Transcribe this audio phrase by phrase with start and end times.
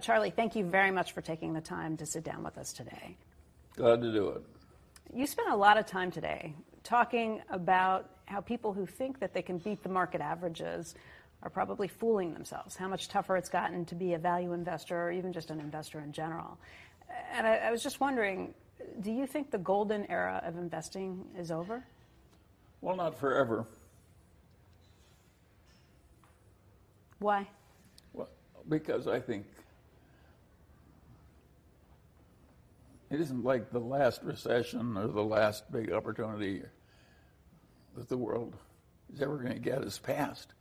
[0.00, 3.16] Charlie, thank you very much for taking the time to sit down with us today.
[3.76, 4.42] Glad to do it.
[5.14, 9.42] You spent a lot of time today talking about how people who think that they
[9.42, 10.94] can beat the market averages
[11.42, 15.10] are probably fooling themselves, how much tougher it's gotten to be a value investor or
[15.10, 16.58] even just an investor in general.
[17.32, 18.54] And I, I was just wondering,
[19.00, 21.84] do you think the golden era of investing is over?
[22.80, 23.66] Well, not forever.
[27.18, 27.46] Why?
[28.12, 28.28] Well,
[28.68, 29.46] because I think
[33.10, 36.62] it isn't like the last recession or the last big opportunity
[37.96, 38.56] that the world
[39.12, 40.54] is ever going to get is past.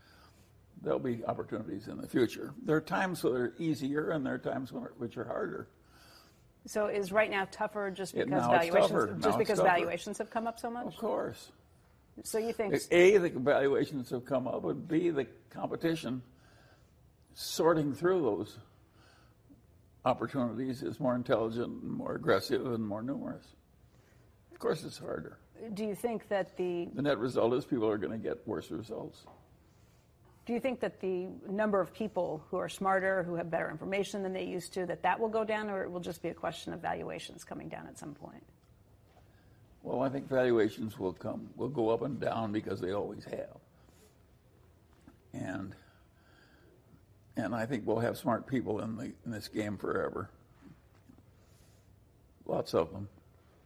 [0.81, 2.53] There'll be opportunities in the future.
[2.66, 5.67] There are times that are easier and there are times when, which are harder.
[6.66, 10.69] So is right now tougher just because valuations just because valuations have come up so
[10.69, 10.88] much?
[10.88, 11.52] Of course.
[12.23, 16.22] So you think A, the valuations have come up, and B, the competition
[17.34, 18.58] sorting through those
[20.05, 23.45] opportunities is more intelligent and more aggressive and more numerous.
[24.52, 25.38] Of course, it's harder.
[25.73, 28.72] do you think that the The net result is people are going to get worse
[28.72, 29.25] results.
[30.45, 34.23] Do you think that the number of people who are smarter, who have better information
[34.23, 36.34] than they used to, that that will go down, or it will just be a
[36.34, 38.44] question of valuations coming down at some point?
[39.84, 43.58] Well, I think valuations will come, will go up and down because they always have.
[45.34, 45.75] And
[47.45, 50.30] and I think we'll have smart people in the in this game forever.
[52.46, 53.08] Lots of them.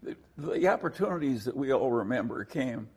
[0.02, 2.90] The, the opportunities that we all remember came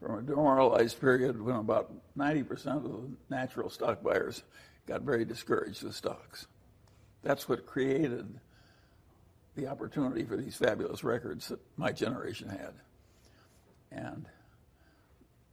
[0.00, 4.42] from a demoralized period when about 90% of the natural stock buyers
[4.86, 6.46] got very discouraged with stocks.
[7.22, 8.38] That's what created
[9.56, 12.74] the opportunity for these fabulous records that my generation had.
[13.92, 14.26] And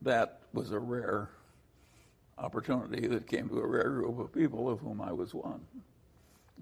[0.02, 1.30] that was a rare
[2.42, 5.62] opportunity that came to a rare group of people, of whom I was one,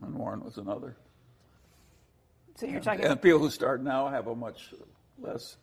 [0.01, 0.95] and Warren was another.
[2.55, 3.05] So you're And, talking.
[3.05, 4.73] and people who start now have a much
[5.17, 5.55] less,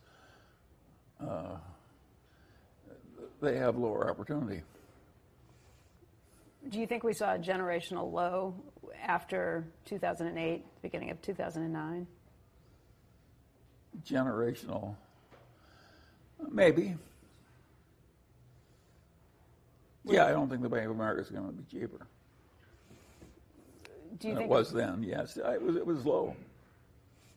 [1.21, 1.57] uh,
[3.43, 4.63] they have lower opportunity.
[6.71, 8.53] do you think we saw a generational low
[9.01, 12.07] after 2008, beginning of 2009?
[14.05, 14.97] Generational,
[16.51, 16.97] maybe.
[20.07, 22.07] Yeah, I don't think the Bank of America is going to be cheaper.
[24.19, 25.03] Do you than think it was then.
[25.03, 26.35] Yes, it was, it was low.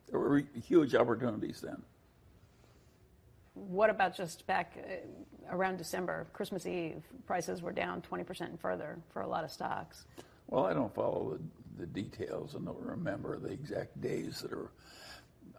[0.09, 1.81] There were huge opportunities then.
[3.53, 7.03] What about just back uh, around December, Christmas Eve?
[7.25, 10.05] Prices were down 20% and further for a lot of stocks.
[10.47, 11.37] Well, I don't follow
[11.77, 14.71] the, the details and don't remember the exact days that are.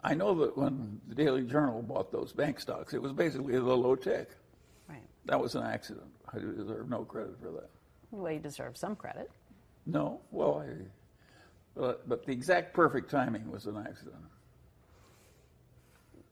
[0.03, 3.62] I know that when the Daily Journal bought those bank stocks, it was basically the
[3.62, 4.31] low tick.
[5.27, 6.07] That was an accident.
[6.33, 7.71] I deserve no credit for that.
[8.11, 9.31] Well, you deserve some credit.
[9.87, 10.73] No, well, I,
[11.75, 14.17] but, but the exact perfect timing was an accident.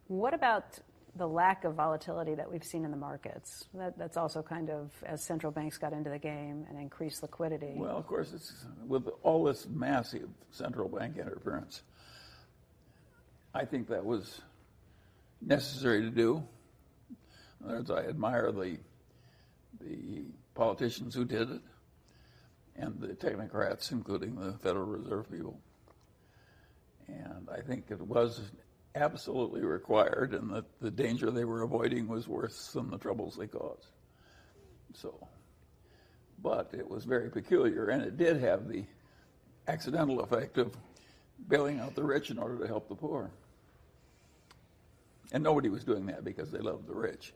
[0.09, 0.79] What about
[1.17, 3.67] the lack of volatility that we've seen in the markets?
[3.75, 7.73] That, that's also kind of as central banks got into the game and increased liquidity.
[7.75, 8.53] Well, of course, it's
[8.87, 11.83] with all this massive central bank interference.
[13.55, 14.41] I think that was
[15.41, 16.43] necessary to do.
[17.61, 18.79] In other words, I admire the
[19.81, 20.25] the
[20.55, 21.61] politicians who did it
[22.77, 25.61] and the technocrats, including the Federal Reserve people.
[27.07, 28.41] And I think it was
[28.95, 33.47] absolutely required, and that the danger they were avoiding was worse than the troubles they
[33.47, 33.89] caused.
[34.95, 35.27] So,
[36.43, 38.85] but it was very peculiar, and it did have the
[39.67, 40.77] accidental effect of
[41.49, 43.31] bailing out the rich in order to help the poor.
[45.33, 47.33] And nobody was doing that because they loved the rich.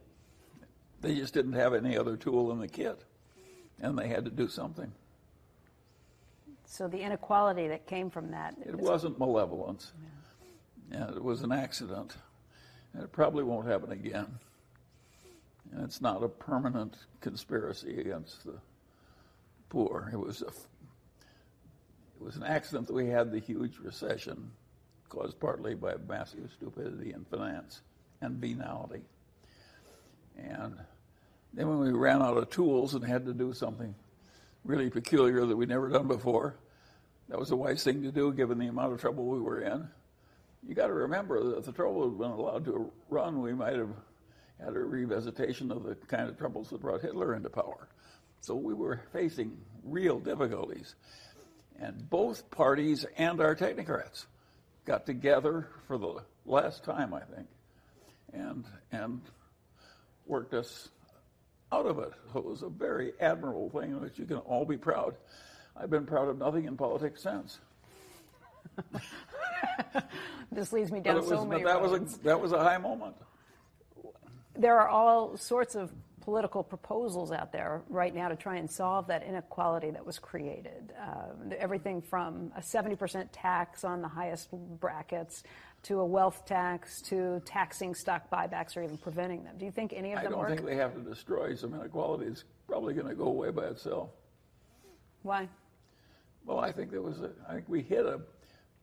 [1.03, 3.05] They just didn't have any other tool in the kit,
[3.81, 4.91] and they had to do something.
[6.65, 8.55] So the inequality that came from that.
[8.65, 9.93] It wasn't malevolence,
[10.93, 12.17] and it was an accident,
[12.95, 14.39] and it probably won't happen again.
[15.73, 18.55] And it's not a permanent conspiracy against the
[19.71, 20.09] poor.
[20.13, 24.53] It was a, it was an accident that we had the huge recession,
[25.09, 27.81] caused partly by massive stupidity in finance
[28.21, 29.03] and venality.
[30.39, 30.79] And
[31.55, 33.95] then when we ran out of tools and had to do something
[34.65, 36.55] really peculiar that we'd never done before,
[37.29, 39.89] that was a wise thing to do given the amount of trouble we were in.
[40.67, 43.77] You got to remember that if the trouble had been allowed to run, we might
[43.77, 43.91] have
[44.63, 47.89] had a revisitation of the kind of troubles that brought Hitler into power.
[48.41, 50.95] So we were facing real difficulties.
[51.81, 54.27] And both parties and our technocrats
[54.85, 57.49] got together for the last time, I think,
[58.33, 59.21] and, and
[60.27, 60.91] worked us
[61.73, 62.13] out of it.
[62.33, 65.15] So it was a very admirable thing in which you can all be proud.
[65.77, 67.59] I've been proud of nothing in politics since.
[70.53, 72.03] this leads me down was, so many that roads.
[72.03, 73.17] was a that was a high moment.
[74.55, 79.09] There are all sorts of political proposals out there right now to try and solve
[79.09, 80.93] that inequality that was created.
[81.01, 84.49] Uh, everything from a 70% tax on the highest
[84.79, 85.43] brackets
[85.85, 89.57] to a wealth tax to taxing stock buybacks or even preventing them.
[89.59, 92.27] Do you think any of them I don't think they have to destroy some inequality.
[92.27, 94.11] It's probably going to go away by itself.
[95.23, 95.49] Why?
[96.45, 98.21] Well, I think there was a, I think we hit a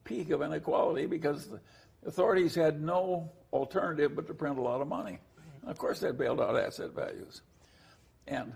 [0.04, 1.60] peak of inequality because the
[2.06, 5.20] authorities had no alternative but to print a lot of money.
[5.66, 7.42] Of course, that bailed out asset values,
[8.28, 8.54] and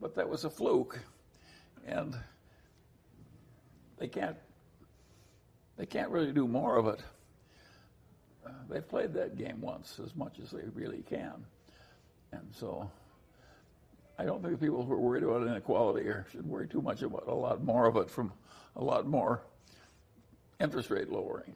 [0.00, 1.00] but that was a fluke,
[1.84, 2.16] and
[3.98, 4.36] they can't
[5.76, 7.02] they can't really do more of it.
[8.46, 11.44] Uh, they've played that game once as much as they really can,
[12.32, 12.90] and so
[14.18, 17.34] I don't think people who are worried about inequality should worry too much about a
[17.34, 18.32] lot more of it from
[18.76, 19.40] a lot more
[20.60, 21.52] interest rate lowering.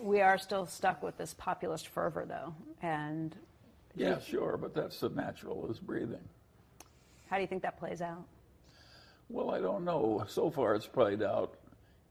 [0.00, 2.54] We are still stuck with this populist fervor, though.
[2.80, 3.36] And
[3.94, 6.26] Yeah, sure, but that's as natural as breathing.
[7.28, 8.24] how do you think that plays out?
[9.28, 10.24] Well, I don't know.
[10.28, 11.54] So far, it's played out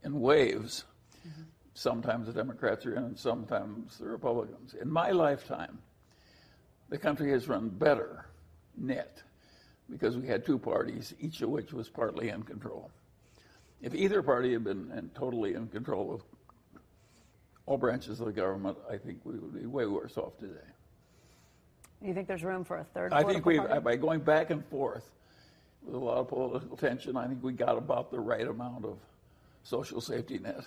[0.04, 0.86] in waves.
[1.74, 4.74] Sometimes the Democrats are in, and sometimes the Republicans.
[4.74, 5.80] In my lifetime,
[6.90, 8.26] the country has run better
[8.76, 9.22] net
[9.90, 12.92] because we had two parties, each of which was partly in control.
[13.82, 16.22] If either party had been in, totally in control of
[17.66, 20.60] all branches of the government, I think we would be way worse off today.
[22.02, 23.80] Do you think there's room for a third I think we, party?
[23.82, 25.10] by going back and forth
[25.84, 28.98] with a lot of political tension, I think we got about the right amount of
[29.64, 30.64] social safety net.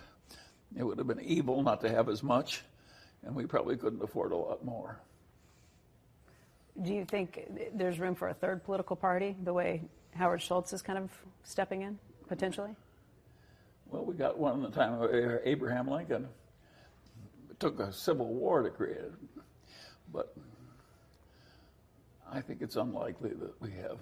[0.77, 2.63] It would have been evil not to have as much,
[3.25, 5.01] and we probably couldn't afford a lot more.
[6.81, 9.83] Do you think there's room for a third political party, the way
[10.15, 11.11] Howard Schultz is kind of
[11.45, 11.99] stepping in,
[12.29, 12.75] potentially?
[13.91, 15.11] Well, we got one in the time of
[15.45, 16.27] Abraham Lincoln.
[17.51, 19.13] It took a civil war to create it,
[20.11, 20.35] but
[22.33, 23.99] I think it's unlikely that we have.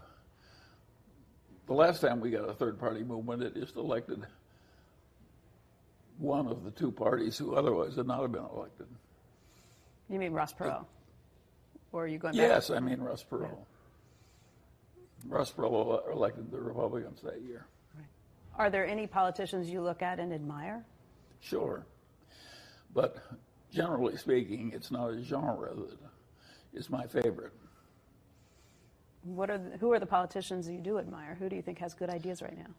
[1.67, 4.25] The last time we got a third party movement, it just elected
[6.21, 8.87] one of the two parties who otherwise would not have been elected.
[10.09, 10.85] You mean Ross Perot?
[11.93, 12.49] Or are you going back?
[12.49, 13.57] Yes, I mean Russ Perot.
[15.27, 17.67] Russ Perot elected the Republicans that year.
[18.57, 20.85] Are there any politicians you look at and admire?
[21.41, 21.87] Sure.
[22.95, 23.17] But
[23.73, 25.99] generally speaking, it's not a genre that
[26.75, 27.53] is my favorite.
[29.23, 31.37] What are the, who are the politicians you do admire?
[31.39, 32.71] Who do you think has good ideas right now?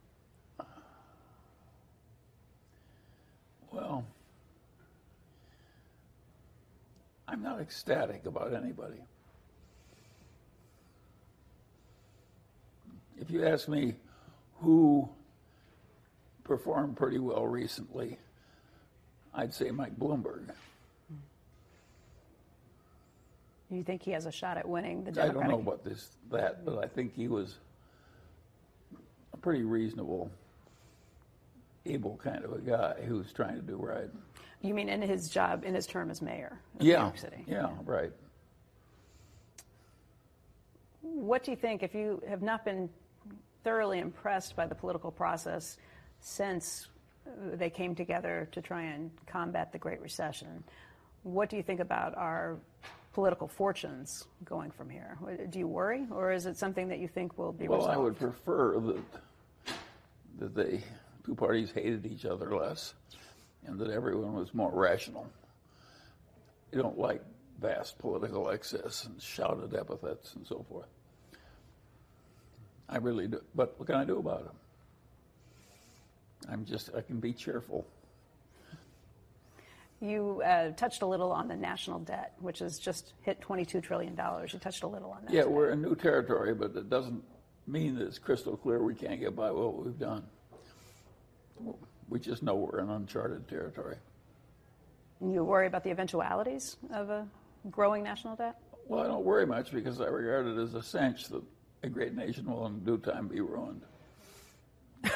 [3.72, 4.04] Well,
[7.26, 8.98] I'm not ecstatic about anybody.
[13.20, 13.94] If you ask me
[14.60, 15.08] who
[16.44, 18.18] performed pretty well recently,
[19.34, 20.50] I'd say Mike Bloomberg.
[23.70, 25.36] You think he has a shot at winning the Democratic?
[25.36, 27.56] I don't know about this that, but I think he was
[29.32, 30.30] a pretty reasonable,
[31.86, 34.08] able kind of a guy who's trying to do right.
[34.60, 37.44] You mean in his job, in his term as mayor of Yeah, New York City?
[37.46, 38.12] yeah, yeah, right.
[41.00, 42.88] What do you think, if you have not been
[43.64, 45.76] thoroughly impressed by the political process
[46.20, 46.88] since
[47.54, 50.62] they came together to try and combat the Great Recession,
[51.24, 52.56] what do you think about our
[53.12, 55.18] political fortunes going from here?
[55.50, 57.96] Do you worry, or is it something that you think will be Well, resolved?
[57.98, 59.02] I would prefer that
[60.38, 60.82] that they
[61.24, 62.94] two parties hated each other less,
[63.66, 65.26] and that everyone was more rational.
[66.72, 67.22] You don't like
[67.60, 70.88] vast political excess and shouted epithets and so forth.
[72.88, 73.40] I really do.
[73.54, 74.50] But what can I do about it?
[76.50, 77.86] I'm just, I can be cheerful.
[80.00, 84.18] You uh, touched a little on the national debt, which has just hit $22 trillion.
[84.52, 85.32] You touched a little on that.
[85.32, 85.54] Yeah, today.
[85.54, 87.22] we're in new territory, but it doesn't
[87.68, 90.24] mean that it's crystal clear we can't get by what we've done.
[92.08, 93.96] We just know we're in uncharted territory.
[95.20, 97.26] You worry about the eventualities of a
[97.70, 98.56] growing national debt?
[98.88, 101.42] Well, I don't worry much because I regard it as a cinch that
[101.84, 103.82] a great nation will in due time be ruined.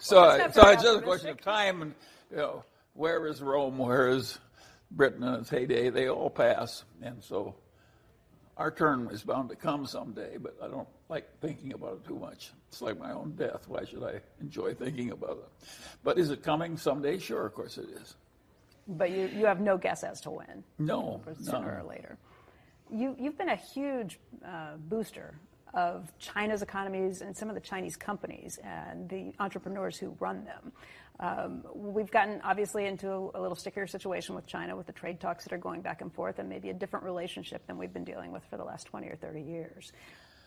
[0.00, 1.94] So, Well, I- so it's just a question of time, and
[2.30, 3.76] you know, where is Rome?
[3.78, 4.38] Where is
[4.90, 5.90] Britain in its heyday?
[5.90, 7.54] They all pass, and so
[8.56, 10.38] our turn is bound to come someday.
[10.38, 12.52] But I don't like thinking about it too much.
[12.68, 13.64] It's like my own death.
[13.66, 15.68] Why should I enjoy thinking about it?
[16.04, 17.18] But is it coming someday?
[17.18, 18.16] Sure, of course it is.
[18.86, 22.16] But you, you have no guess as to when, No, sooner or later.
[22.90, 25.34] You, you've been a huge uh, booster
[25.74, 30.72] of China's economies and some of the Chinese companies and the entrepreneurs who run them.
[31.20, 35.44] Um, we've gotten obviously into a little stickier situation with China with the trade talks
[35.44, 38.32] that are going back and forth and maybe a different relationship than we've been dealing
[38.32, 39.92] with for the last 20 or 30 years.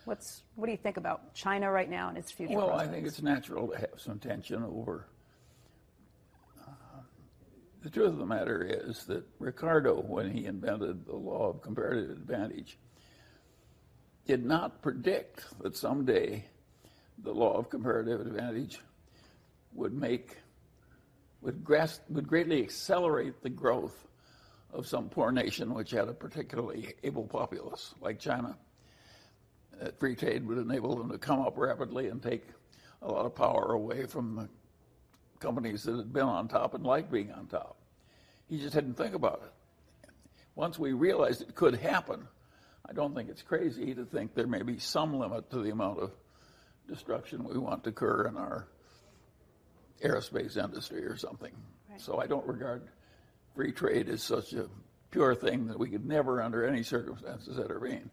[0.04, 3.06] What's, what do you think about China right now and its future Well, I think
[3.06, 5.06] it's natural to have some tension over.
[6.60, 7.00] uh,
[7.82, 12.10] the truth of the matter is that Ricardo, when he invented the law of comparative
[12.10, 12.78] advantage,
[14.26, 16.44] did not predict that someday
[17.18, 18.80] the law of comparative advantage
[19.72, 20.36] would make
[21.40, 24.06] would, gras- would greatly accelerate the growth
[24.72, 28.56] of some poor nation which had a particularly able populace like China
[29.80, 32.44] that free trade would enable them to come up rapidly and take
[33.02, 34.48] a lot of power away from the
[35.40, 37.76] companies that had been on top and liked being on top.
[38.48, 40.10] He just didn't think about it.
[40.54, 42.28] Once we realized it could happen,
[42.88, 46.00] I don't think it's crazy to think there may be some limit to the amount
[46.00, 46.12] of
[46.88, 48.68] destruction we want to occur in our
[50.04, 51.52] aerospace industry or something.
[51.96, 52.88] So I don't regard
[53.54, 54.68] free trade as such a
[55.10, 58.10] pure thing that we could never, under any circumstances, intervene.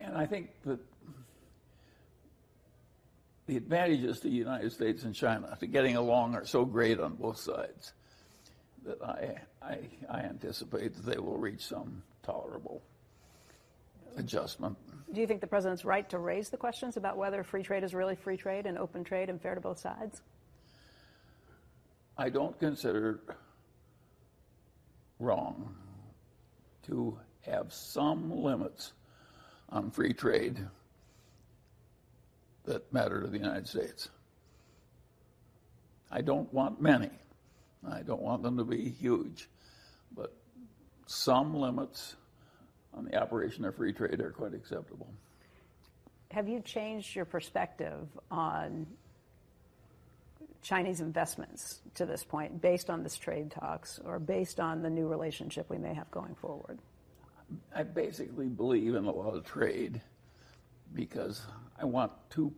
[0.00, 0.80] And I think that
[3.46, 7.14] the advantages to the United States and China to getting along are so great on
[7.14, 7.92] both sides
[8.84, 9.78] that I, I,
[10.08, 12.82] I anticipate that they will reach some tolerable
[14.16, 14.76] adjustment.
[15.12, 17.94] Do you think the president's right to raise the questions about whether free trade is
[17.94, 20.22] really free trade and open trade and fair to both sides?
[22.16, 23.34] I don't consider it
[25.18, 25.74] wrong
[26.86, 28.92] to have some limits
[29.70, 30.58] on free trade
[32.64, 34.08] that matter to the United States.
[36.10, 37.10] I don't want many.
[37.88, 39.48] I don't want them to be huge.
[40.14, 40.32] But
[41.06, 42.16] some limits
[42.92, 45.08] on the operation of free trade are quite acceptable.
[46.32, 48.86] Have you changed your perspective on
[50.62, 55.08] Chinese investments to this point based on this trade talks or based on the new
[55.08, 56.78] relationship we may have going forward?
[57.74, 60.00] I basically believe in a lot of trade
[60.94, 61.42] because
[61.80, 62.52] I want two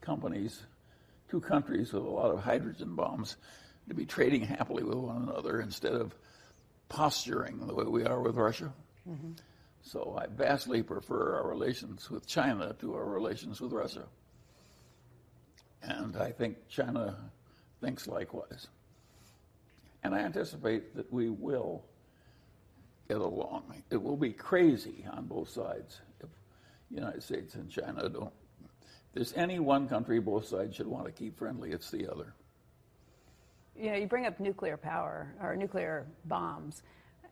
[0.00, 0.62] companies,
[1.28, 3.36] two countries with a lot of hydrogen bombs
[3.88, 6.14] to be trading happily with one another instead of
[6.88, 8.72] posturing the way we are with Russia.
[9.08, 9.32] Mm-hmm.
[9.82, 14.04] So I vastly prefer our relations with China to our relations with Russia.
[15.82, 17.16] And I think China
[17.80, 18.66] thinks likewise.
[20.02, 21.84] And I anticipate that we will
[23.08, 23.82] get along.
[23.90, 26.28] It will be crazy on both sides if
[26.90, 28.32] the United States and China don't.
[28.62, 32.34] If there's any one country both sides should want to keep friendly, it's the other.
[33.78, 36.82] You know, you bring up nuclear power or nuclear bombs,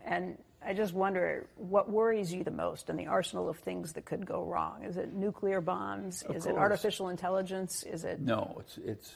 [0.05, 4.05] and I just wonder what worries you the most in the arsenal of things that
[4.05, 4.85] could go wrong.
[4.85, 6.23] Is it nuclear bombs?
[6.23, 7.83] Of Is it artificial intelligence?
[7.83, 9.15] Is it No, it's it's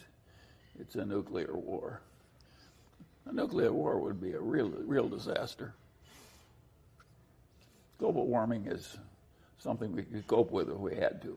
[0.80, 2.00] it's a nuclear war.
[3.26, 5.74] A nuclear war would be a real real disaster.
[7.98, 8.96] Global warming is
[9.58, 11.36] something we could cope with if we had to,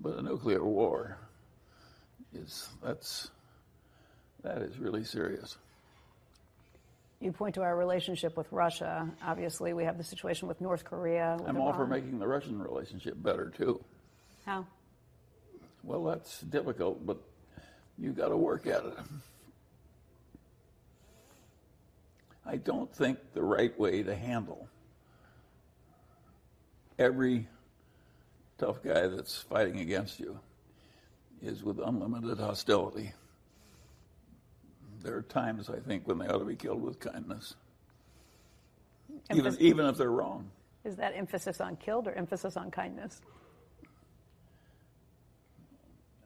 [0.00, 1.18] but a nuclear war
[2.32, 3.30] is that's
[4.42, 5.56] that is really serious.
[7.20, 9.10] You point to our relationship with Russia.
[9.22, 11.36] Obviously, we have the situation with North Korea.
[11.38, 13.84] With I'm all for making the Russian relationship better too.
[14.46, 14.64] How?
[15.82, 17.18] Well, that's difficult, but
[17.98, 18.94] you've got to work at it.
[22.46, 24.68] I don't think the right way to handle
[27.00, 27.48] every
[28.58, 30.38] tough guy that's fighting against you
[31.42, 33.12] is with unlimited hostility.
[35.02, 37.54] There are times, I think, when they ought to be killed with kindness,
[39.34, 40.50] even, even if they're wrong.
[40.84, 43.22] Is that emphasis on killed or emphasis on kindness?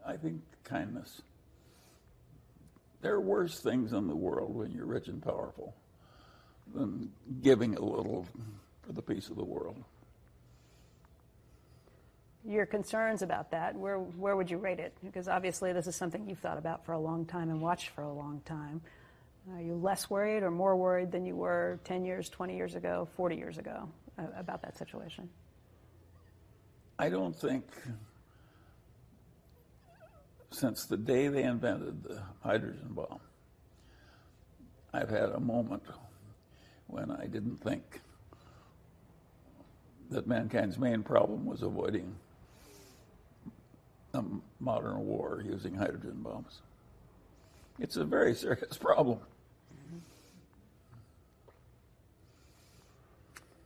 [0.04, 1.22] I think kindness.
[3.00, 5.74] There are worse things in the world when you're rich and powerful
[6.74, 7.12] than
[7.42, 8.26] giving a little
[8.82, 9.76] for the peace of the world.
[12.46, 14.94] Your concerns about that, where, where would you rate it?
[15.02, 18.02] Because obviously, this is something you've thought about for a long time and watched for
[18.02, 18.82] a long time.
[19.54, 23.08] Are you less worried or more worried than you were 10 years, 20 years ago,
[23.16, 25.28] 40 years ago uh, about that situation?
[26.98, 27.64] I don't think
[30.50, 33.20] since the day they invented the hydrogen bomb,
[34.92, 35.82] I've had a moment
[36.86, 38.00] when I didn't think
[40.10, 42.14] that mankind's main problem was avoiding
[44.60, 46.60] modern war using hydrogen bombs.
[47.78, 49.18] It's a very serious problem.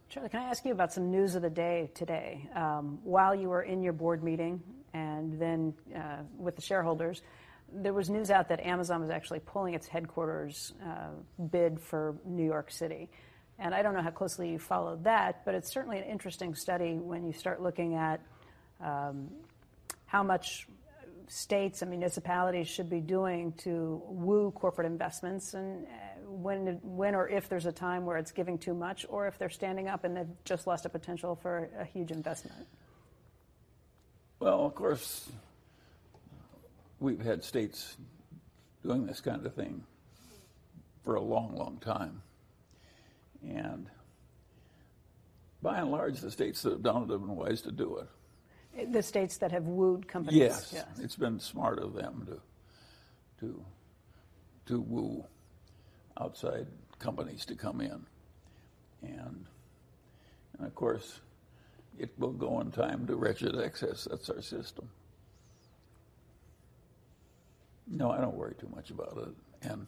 [0.08, 2.48] Charlie, can I ask you about some news of the day today?
[2.54, 4.62] Um, while you were in your board meeting
[4.94, 7.20] and then uh, with the shareholders,
[7.70, 11.08] there was news out that Amazon was actually pulling its headquarters uh,
[11.50, 13.10] bid for New York City.
[13.58, 16.94] And I don't know how closely you followed that, but it's certainly an interesting study
[16.94, 18.20] when you start looking at
[18.80, 19.28] um,
[20.08, 20.66] how much
[21.28, 25.88] states and municipalities should be doing to woo corporate investments and uh,
[26.26, 29.50] when, when or if there's a time where it's giving too much or if they're
[29.50, 32.66] standing up and they've just lost a potential for a huge investment?
[34.40, 35.30] Well, of course,
[37.00, 37.96] we've had states
[38.82, 39.84] doing this kind of thing
[41.04, 42.22] for a long, long time.
[43.46, 43.86] And
[45.60, 48.08] by and large, the states that have done it have been wise to do it.
[48.90, 50.38] The states that have wooed companies.
[50.38, 50.86] Yes, yes.
[51.02, 52.40] it's been smart of them to
[53.40, 53.64] to
[54.66, 55.24] to woo
[56.20, 56.66] outside
[56.98, 58.06] companies to come in,
[59.02, 59.46] and
[60.56, 61.20] and of course,
[61.98, 64.08] it will go in time to wretched excess.
[64.10, 64.88] That's our system.
[67.86, 69.86] No, I don't worry too much about it, and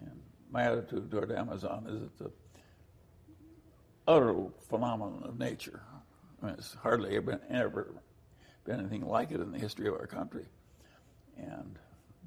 [0.00, 0.20] and
[0.50, 2.30] my attitude toward Amazon is it's a
[4.08, 4.34] utter
[4.68, 5.80] phenomenon of nature.
[6.44, 7.94] It's hardly ever been, ever
[8.64, 10.44] been anything like it in the history of our country.
[11.36, 11.78] And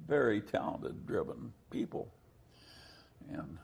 [0.08, 2.12] very talented, driven people.
[3.32, 3.58] And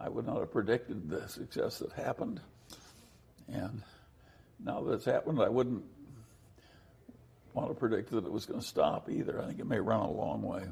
[0.00, 2.40] I would not have predicted the success that happened.
[3.48, 3.82] And
[4.64, 5.84] now that it's happened, I wouldn't
[7.52, 9.40] want to predict that it was going to stop either.
[9.40, 10.64] I think it may run a long way.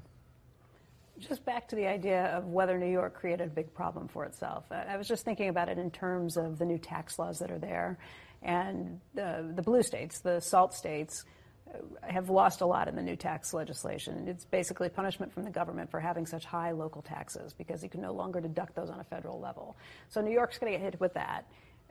[1.18, 4.64] Just back to the idea of whether New York created a big problem for itself.
[4.72, 7.58] I was just thinking about it in terms of the new tax laws that are
[7.58, 7.98] there.
[8.44, 11.24] And the, the blue states, the SALT states,
[11.66, 14.28] uh, have lost a lot in the new tax legislation.
[14.28, 18.02] It's basically punishment from the government for having such high local taxes because you can
[18.02, 19.76] no longer deduct those on a federal level.
[20.10, 21.46] So New York's going to get hit with that.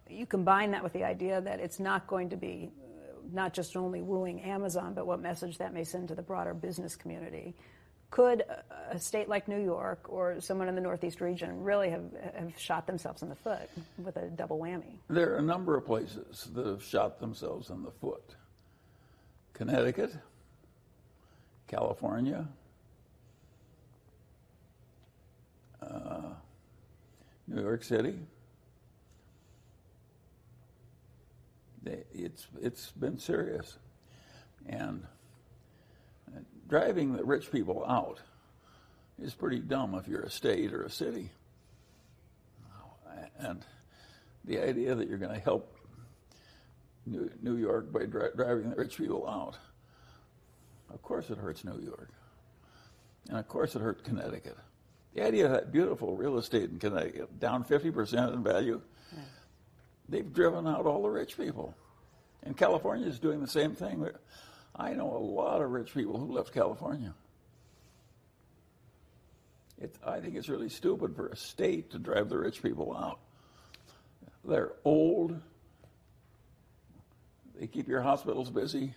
[0.08, 3.76] You combine that with the idea that it's not going to be uh, not just
[3.76, 7.56] only wooing Amazon, but what message that may send to the broader business community
[8.12, 8.44] could
[8.92, 12.04] a state like New York or someone in the Northeast region really have,
[12.36, 14.98] have shot themselves in the foot with a double whammy?
[15.10, 18.36] There are a number of places that have shot themselves in the foot
[19.54, 20.12] Connecticut,
[21.68, 22.48] California,
[25.82, 26.22] uh,
[27.48, 28.20] New York City.
[31.84, 33.78] They, it's, it's been serious.
[34.68, 35.06] And
[36.74, 38.20] driving the rich people out
[39.22, 41.30] is pretty dumb if you're a state or a city.
[43.38, 43.64] And
[44.44, 45.78] the idea that you're going to help
[47.06, 49.56] New York by dri- driving the rich people out,
[50.92, 52.10] of course it hurts New York.
[53.30, 54.58] And of course it hurt Connecticut.
[55.14, 58.82] The idea of that beautiful real estate in Connecticut, down 50% in value,
[59.12, 59.20] yeah.
[60.10, 61.76] they've driven out all the rich people.
[62.42, 64.10] And California is doing the same thing.
[64.76, 67.14] I know a lot of rich people who left California.
[69.80, 73.20] It, I think it's really stupid for a state to drive the rich people out.
[74.46, 75.40] They're old.
[77.60, 78.96] They keep your hospitals busy.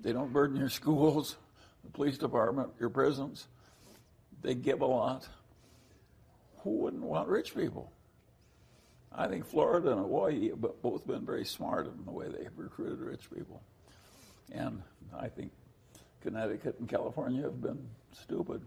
[0.00, 1.36] They don't burden your schools,
[1.84, 3.46] the police department, your prisons.
[4.42, 5.26] They give a lot.
[6.58, 7.90] Who wouldn't want rich people?
[9.12, 13.00] I think Florida and Hawaii have both been very smart in the way they've recruited
[13.00, 13.62] rich people.
[14.52, 14.82] And
[15.18, 15.52] I think
[16.22, 18.62] Connecticut and California have been stupid.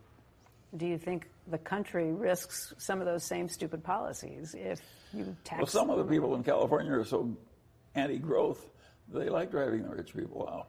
[0.78, 4.80] Do you think the country risks some of those same stupid policies if
[5.14, 5.58] you tax?
[5.58, 7.36] Well, some of the people in California are so
[7.96, 8.70] anti-growth
[9.12, 10.68] they like driving the rich people out.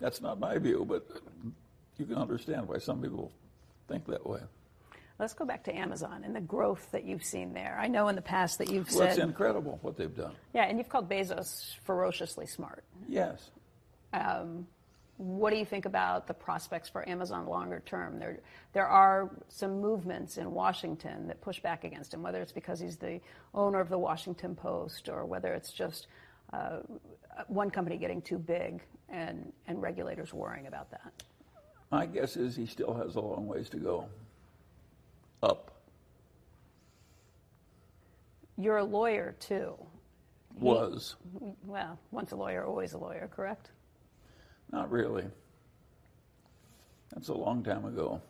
[0.00, 1.06] That's not my view, but
[1.98, 3.30] you can understand why some people
[3.88, 4.40] think that way.
[5.22, 7.78] Let's go back to Amazon and the growth that you've seen there.
[7.80, 9.10] I know in the past that you've well, said.
[9.10, 10.32] It's incredible what they've done.
[10.52, 12.82] Yeah, and you've called Bezos ferociously smart.
[13.08, 13.50] Yes.
[14.12, 14.66] Um,
[15.18, 18.18] what do you think about the prospects for Amazon longer term?
[18.18, 18.40] There,
[18.72, 22.96] there are some movements in Washington that push back against him, whether it's because he's
[22.96, 23.20] the
[23.54, 26.08] owner of the Washington Post or whether it's just
[26.52, 26.78] uh,
[27.46, 31.12] one company getting too big and, and regulators worrying about that.
[31.92, 34.08] My guess is he still has a long ways to go
[35.42, 35.70] up.
[38.56, 39.74] You're a lawyer too.
[40.58, 41.16] Was.
[41.40, 43.70] He, well, once a lawyer, always a lawyer, correct?
[44.70, 45.24] Not really.
[47.12, 48.20] That's a long time ago.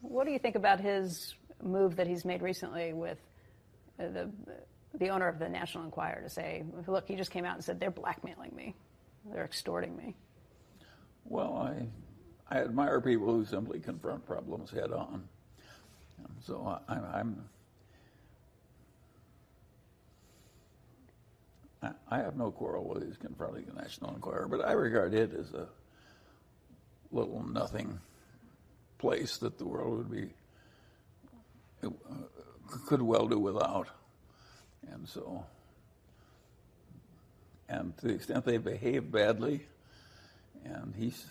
[0.00, 3.18] What do you think about his move that he's made recently with
[3.98, 4.30] uh, the
[4.94, 7.80] the owner of the National Enquirer to say, "Look, he just came out and said
[7.80, 8.74] they're blackmailing me,
[9.32, 10.14] they're extorting me."
[11.24, 11.86] Well, I
[12.54, 15.28] I admire people who simply confront problems head on.
[16.46, 17.44] So I, I'm
[22.08, 25.52] I have no quarrel with his confronting the National Enquirer, but I regard it as
[25.52, 25.66] a
[27.10, 27.98] little nothing
[28.98, 30.30] place that the world would be
[31.84, 31.90] uh,
[32.86, 33.88] could well do without.
[34.92, 35.44] And so,
[37.68, 39.66] and to the extent they behave badly,
[40.64, 41.26] and he's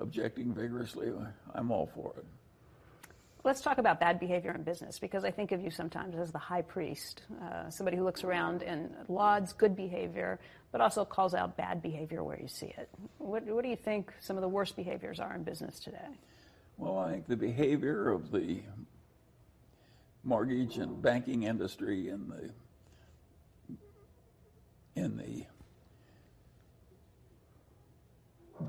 [0.00, 1.12] objecting vigorously,
[1.54, 2.24] I'm all for it.
[3.46, 6.38] Let's talk about bad behavior in business because I think of you sometimes as the
[6.38, 10.40] high priest, uh, somebody who looks around and lauds good behavior,
[10.72, 12.88] but also calls out bad behavior where you see it.
[13.18, 16.08] What, what do you think some of the worst behaviors are in business today?
[16.76, 18.62] Well, I think the behavior of the
[20.24, 22.50] mortgage and banking industry in the
[25.00, 25.46] in the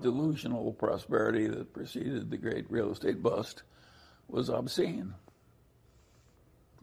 [0.04, 3.63] delusional prosperity that preceded the great real estate bust
[4.28, 5.13] was obscene,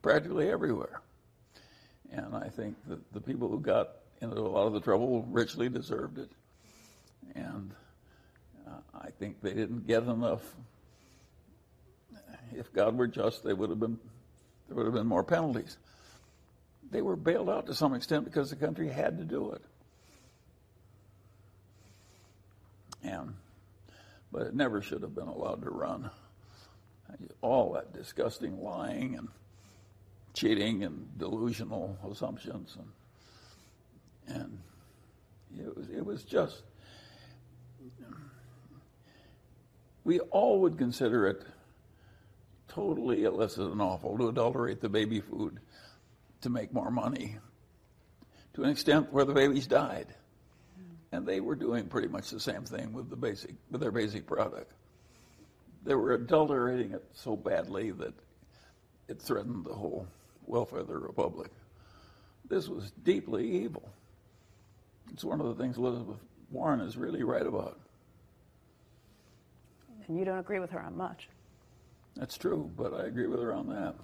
[0.03, 1.01] practically everywhere.
[2.13, 5.69] And I think that the people who got into a lot of the trouble richly
[5.69, 6.31] deserved it.
[7.35, 7.73] And
[8.67, 10.43] uh, I think they didn't get enough.
[12.53, 13.99] If God were just, they would have been,
[14.69, 15.77] there would have been more penalties.
[16.91, 19.63] They were bailed out to some extent because the country had to do it.
[23.03, 23.35] And,
[24.31, 26.11] but it never should have been allowed to run
[27.41, 29.29] all that disgusting lying and
[30.33, 32.77] cheating and delusional assumptions.
[32.77, 32.89] And
[34.37, 34.59] and
[35.59, 36.63] it was it was just
[40.05, 41.45] we all would consider it
[42.69, 45.61] totally illicit and awful to adulterate the baby food
[46.41, 47.37] to make more money
[48.55, 50.09] to an extent where the babies died.
[51.13, 54.27] And they were doing pretty much the same thing with the basic with their basic
[54.27, 54.73] product
[55.85, 58.15] they were adulterating it so badly that
[59.09, 60.07] it threatened the whole
[60.47, 61.51] welfare of the republic.
[62.49, 63.89] This was deeply evil.
[65.13, 66.19] It's one of the things Elizabeth
[66.51, 67.79] Warren is really right about.
[70.07, 71.29] And you don't agree with her on much.
[72.17, 73.95] That's true, but I agree with her on that.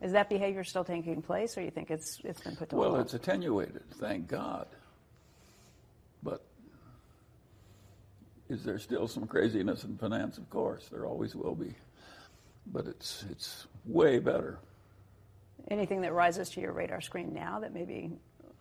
[0.00, 2.96] Is that behavior still taking place, or you think it's it's been put to well?
[2.96, 4.66] It's attenuated, thank God.
[6.24, 6.44] But
[8.52, 10.36] is there still some craziness in finance?
[10.36, 11.74] Of course, there always will be.
[12.66, 14.58] But it's, it's way better.
[15.68, 18.12] Anything that rises to your radar screen now that may be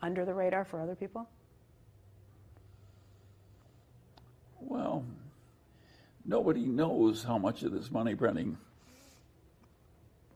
[0.02, 1.28] under the radar for other people?
[4.62, 5.04] Well,
[6.26, 8.58] nobody knows how much of this money printing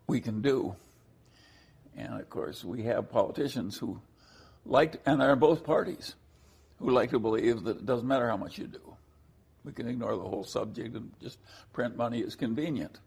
[0.05, 0.75] we can do.
[1.95, 4.01] And of course, we have politicians who
[4.65, 6.15] like, and they're both parties,
[6.79, 8.95] who like to believe that it doesn't matter how much you do.
[9.65, 11.39] We can ignore the whole subject and just
[11.73, 12.99] print money as convenient.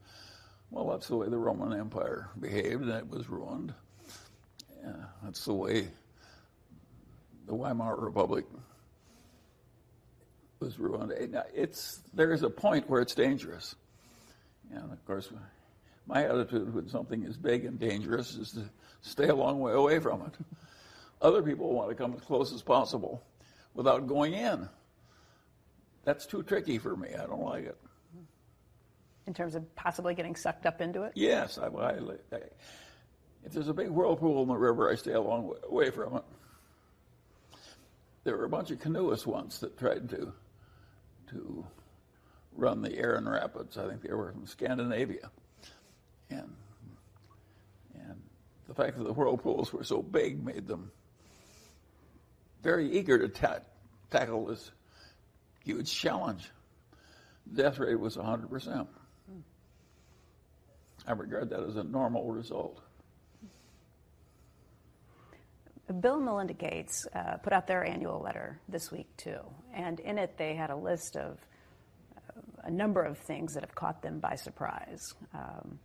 [0.71, 3.73] Well, that's the way the Roman Empire behaved, and it was ruined.
[4.83, 4.93] Yeah,
[5.23, 5.89] that's the way
[7.47, 8.45] the Weimar Republic
[10.61, 11.13] was ruined.
[11.55, 13.77] It's there is a point where it's dangerous,
[14.71, 15.31] and of course,
[16.07, 18.65] my attitude when something is big and dangerous is to
[19.01, 20.35] stay a long way away from it.
[21.23, 23.23] Other people want to come as close as possible
[23.75, 24.69] without going in
[26.09, 27.11] that's too tricky for me.
[27.15, 27.77] I don't like it.
[29.27, 31.13] In terms of possibly getting sucked up into it?
[31.15, 31.59] Yes.
[31.59, 32.39] I, I, I,
[33.45, 36.17] if there's a big whirlpool in the river, I stay a long way away from
[36.17, 36.25] it.
[38.25, 40.33] There were a bunch of canoeists once that tried to
[41.29, 41.67] to
[42.57, 43.77] run the Aran Rapids.
[43.77, 45.31] I think they were from Scandinavia,
[46.31, 46.57] and
[47.95, 48.23] and
[48.67, 50.91] the fact that the whirlpools were so big made them
[52.63, 53.61] very eager to ta-
[54.11, 54.71] tackle this
[55.69, 56.51] huge challenge.
[57.55, 58.87] Death rate was 100%.
[61.07, 62.81] I regard that as a normal result.
[66.01, 69.41] Bill and Melinda Gates uh, put out their annual letter this week, too.
[69.75, 71.39] And in it, they had a list of
[72.17, 75.15] uh, a number of things that have caught them by surprise.
[75.35, 75.79] Um,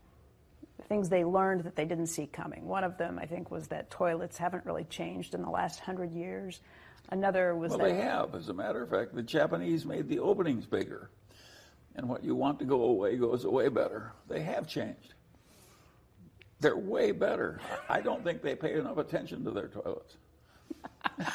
[0.88, 2.66] things they learned that they didn't see coming.
[2.68, 6.12] One of them, I think, was that toilets haven't really changed in the last hundred
[6.14, 6.62] years.
[7.10, 8.34] Another was well, that they have.
[8.36, 11.10] As a matter of fact, the Japanese made the openings bigger,
[11.96, 14.12] and what you want to go away goes away better.
[14.28, 15.14] They have changed.
[16.60, 17.60] They're way better.
[17.90, 20.16] I don't think they pay enough attention to their toilets.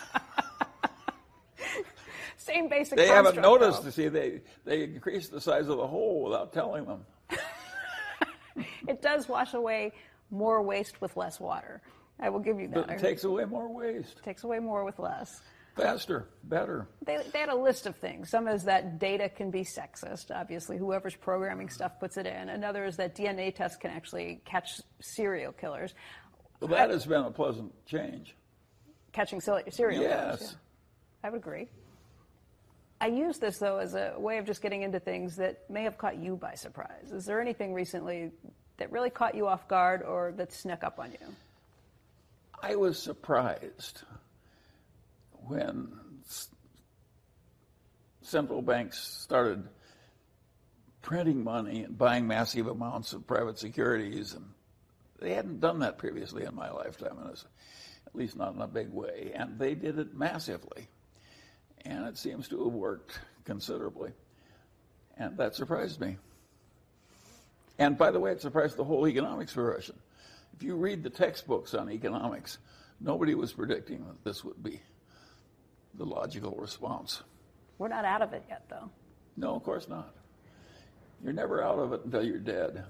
[2.38, 2.96] Same basic.
[2.96, 3.83] They haven't noticed.
[3.83, 3.90] though.
[3.90, 7.04] To see, they they increased the size of the hole without telling them.
[8.88, 9.92] It does wash away
[10.31, 11.83] more waste with less water.
[12.18, 12.87] I will give you that.
[12.87, 14.18] But it takes away more waste.
[14.18, 15.42] It takes away more with less.
[15.78, 16.88] Faster, better.
[17.04, 18.30] They, they had a list of things.
[18.30, 20.34] Some is that data can be sexist.
[20.34, 22.48] Obviously, whoever's programming stuff puts it in.
[22.48, 25.94] Another is that DNA tests can actually catch serial killers.
[26.60, 28.34] Well, that has been a pleasant change.
[29.12, 30.38] Catching serial serial killers.
[30.40, 30.56] Yes.
[31.22, 31.68] I would agree.
[33.00, 35.96] I use this though as a way of just getting into things that may have
[35.96, 37.12] caught you by surprise.
[37.12, 38.32] Is there anything recently
[38.78, 41.34] that really caught you off guard or that snuck up on you?
[42.60, 44.02] I was surprised
[45.48, 45.98] when
[48.22, 49.66] central banks started
[51.00, 54.44] printing money and buying massive amounts of private securities, and
[55.18, 57.46] they hadn't done that previously in my lifetime, in a s-
[58.06, 60.88] at least not in a big way, and they did it massively,
[61.84, 64.12] and it seems to have worked considerably,
[65.16, 66.18] and that surprised me.
[67.78, 69.98] And by the way, it surprised the whole economics profession.
[70.52, 72.58] If you read the textbooks on economics,
[73.00, 74.82] nobody was predicting that this would be
[75.94, 77.22] the logical response.
[77.79, 78.90] We're not out of it yet, though.
[79.37, 80.14] No, of course not.
[81.22, 82.85] You're never out of it until you're dead.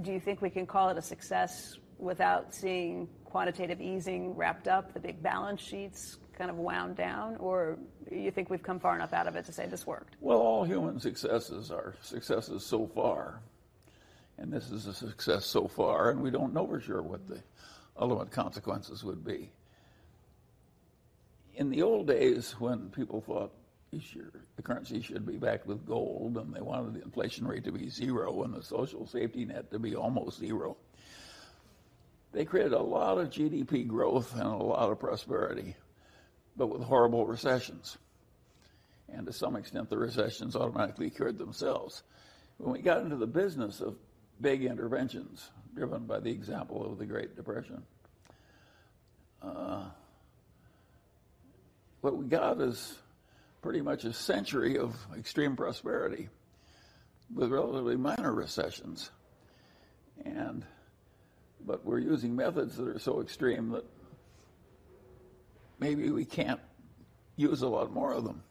[0.00, 4.94] Do you think we can call it a success without seeing quantitative easing wrapped up,
[4.94, 7.78] the big balance sheets kind of wound down, or
[8.10, 10.14] you think we've come far enough out of it to say this worked?
[10.20, 13.40] Well, all human successes are successes so far.
[14.38, 17.42] And this is a success so far, and we don't know for sure what the
[17.98, 19.50] ultimate consequences would be.
[21.58, 23.52] In the old days, when people thought
[23.92, 27.90] the currency should be backed with gold, and they wanted the inflation rate to be
[27.90, 30.76] zero and the social safety net to be almost zero,
[32.32, 35.74] they created a lot of GDP growth and a lot of prosperity,
[36.56, 37.98] but with horrible recessions
[39.12, 42.02] and to some extent the recessions automatically cured themselves.
[42.58, 43.96] When we got into the business of
[44.40, 47.82] big interventions, driven by the example of the Great Depression,
[49.42, 49.84] uh,
[52.00, 52.96] what we got is
[53.62, 56.28] pretty much a century of extreme prosperity
[57.34, 59.10] with relatively minor recessions.
[60.24, 60.64] And
[61.66, 63.84] but we're using methods that are so extreme that
[65.80, 66.60] maybe we can't
[67.36, 68.42] use a lot more of them.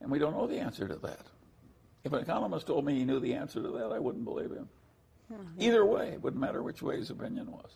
[0.00, 1.26] And we don't know the answer to that.
[2.04, 4.68] If an economist told me he knew the answer to that, I wouldn't believe him.
[5.32, 7.70] Oh, Either way, it wouldn't matter which way his opinion was.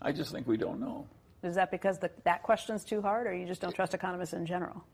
[0.00, 1.08] I just think we don't know.
[1.42, 4.44] Is that because the, that question's too hard, or you just don't trust economists in
[4.44, 4.84] general?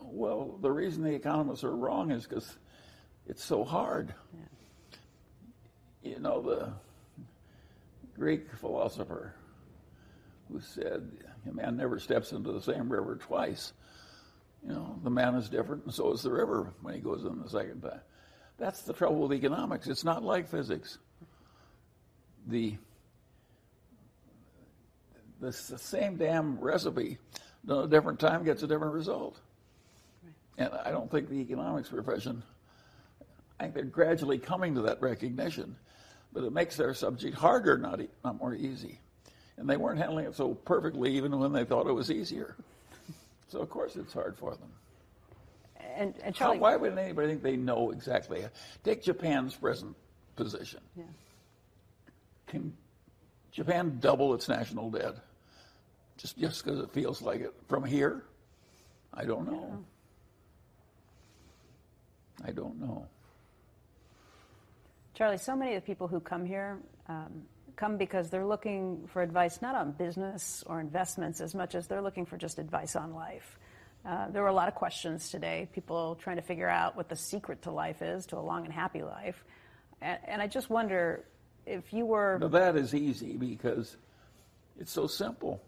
[0.00, 2.56] Well, the reason the economists are wrong is because
[3.26, 4.14] it's so hard.
[6.02, 6.72] You know, the
[8.18, 9.34] Greek philosopher
[10.50, 11.10] who said,
[11.48, 13.72] a man never steps into the same river twice.
[14.62, 17.40] You know, the man is different, and so is the river when he goes in
[17.40, 18.00] the second time.
[18.58, 19.86] That's the trouble with economics.
[19.86, 20.98] It's not like physics.
[22.46, 22.76] The
[25.44, 27.18] the s- the same damn recipe,
[27.66, 29.38] done a different time, gets a different result.
[30.56, 32.42] And I don't think the economics profession,
[33.58, 35.76] I think they're gradually coming to that recognition,
[36.32, 39.00] but it makes their subject harder, not, e- not more easy.
[39.56, 42.56] And they weren't handling it so perfectly even when they thought it was easier.
[43.48, 44.70] So, of course, it's hard for them.
[45.96, 48.44] And, and How, why would anybody think they know exactly?
[48.82, 49.94] Take Japan's present
[50.34, 50.80] position.
[50.96, 51.04] Yeah.
[52.48, 52.76] Can
[53.52, 55.16] Japan double its national debt
[56.16, 58.24] just just because it feels like it from here?
[59.12, 59.84] I don't know.
[62.44, 63.06] I don't know.
[65.14, 67.42] Charlie, so many of the people who come here um,
[67.76, 72.02] come because they're looking for advice not on business or investments as much as they're
[72.02, 73.58] looking for just advice on life.
[74.04, 77.16] Uh, there were a lot of questions today, people trying to figure out what the
[77.16, 79.44] secret to life is, to a long and happy life.
[80.02, 81.24] And, and I just wonder
[81.64, 82.38] if you were.
[82.38, 83.96] Now that is easy because
[84.78, 85.62] it's so simple.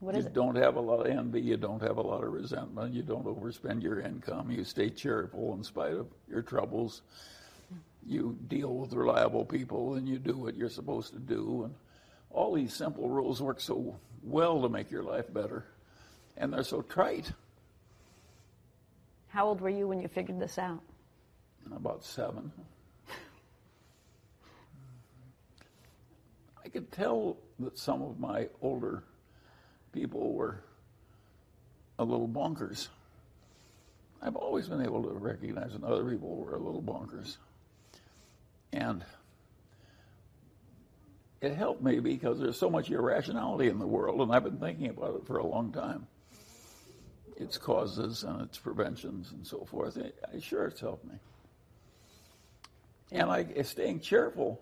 [0.00, 0.32] What you it?
[0.32, 1.42] don't have a lot of envy.
[1.42, 2.94] You don't have a lot of resentment.
[2.94, 4.50] You don't overspend your income.
[4.50, 7.02] You stay cheerful in spite of your troubles.
[8.06, 11.64] You deal with reliable people and you do what you're supposed to do.
[11.64, 11.74] And
[12.30, 15.66] all these simple rules work so well to make your life better.
[16.38, 17.30] And they're so trite.
[19.28, 20.80] How old were you when you figured this out?
[21.76, 22.50] About seven.
[26.64, 29.04] I could tell that some of my older
[29.92, 30.62] people were
[31.98, 32.88] a little bonkers.
[34.22, 37.36] I've always been able to recognize when other people were a little bonkers.
[38.72, 39.04] And
[41.40, 44.88] it helped me because there's so much irrationality in the world, and I've been thinking
[44.88, 46.06] about it for a long time.
[47.40, 49.98] its causes and its preventions and so forth.
[49.98, 51.14] I, sure, it's helped me.
[53.10, 54.60] And I staying cheerful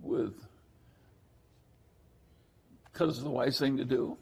[0.00, 0.34] with
[2.98, 4.16] because it's the wise thing to do.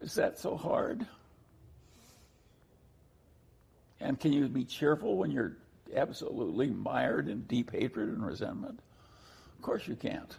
[0.00, 1.06] Is that so hard?
[4.00, 5.56] And can you be cheerful when you're
[5.94, 8.80] absolutely mired in deep hatred and resentment?
[9.56, 10.36] Of course you can't.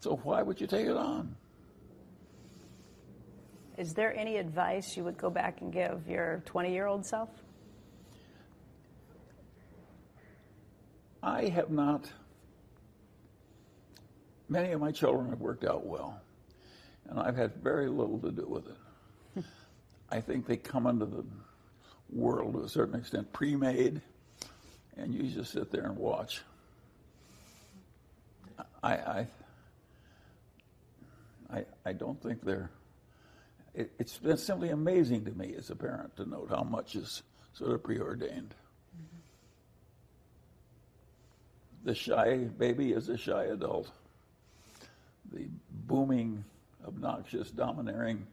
[0.00, 1.34] So why would you take it on?
[3.78, 7.30] Is there any advice you would go back and give your 20 year old self?
[11.22, 12.12] I have not.
[14.48, 16.20] Many of my children have worked out well,
[17.08, 18.76] and I've had very little to do with it.
[20.10, 21.24] I think they come into the
[22.10, 24.00] world to a certain extent pre made,
[24.96, 26.42] and you just sit there and watch.
[28.82, 29.26] I, I,
[31.50, 32.70] I, I don't think they're.
[33.74, 37.22] It, it's been simply amazing to me as a parent to note how much is
[37.54, 38.54] sort of preordained.
[38.94, 39.16] Mm-hmm.
[41.84, 43.90] The shy baby is a shy adult.
[45.34, 45.48] The
[45.86, 46.44] booming,
[46.86, 48.26] obnoxious, domineering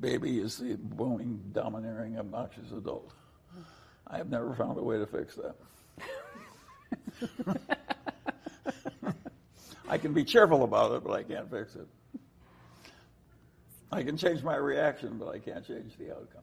[0.00, 3.12] baby is the booming, domineering, obnoxious adult.
[4.06, 5.56] I have never found a way to fix that.
[9.88, 11.86] I can be cheerful about it, but I can't fix it.
[13.90, 16.42] I can change my reaction, but I can't change the outcome.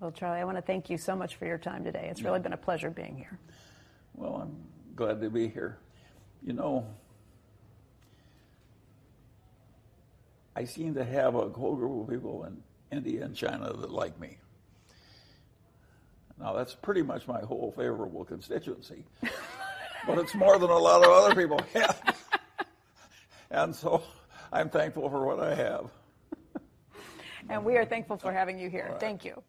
[0.00, 2.08] Well, Charlie, I want to thank you so much for your time today.
[2.10, 3.38] It's really been a pleasure being here.
[4.14, 4.56] Well, I'm
[4.96, 5.78] glad to be here.
[6.42, 6.86] You know,
[10.56, 14.18] I seem to have a whole group of people in India and China that like
[14.20, 14.38] me.
[16.38, 19.04] Now, that's pretty much my whole favorable constituency,
[20.06, 22.16] but it's more than a lot of other people have.
[23.50, 24.02] and so
[24.52, 25.90] I'm thankful for what I have.
[27.48, 28.88] And we are thankful for having you here.
[28.90, 29.00] Right.
[29.00, 29.42] Thank you.